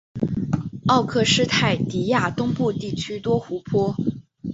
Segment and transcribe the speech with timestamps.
[0.87, 3.95] 奥克施泰提亚东部地区多湖泊。